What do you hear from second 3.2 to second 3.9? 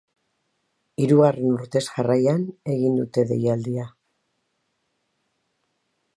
deialdia.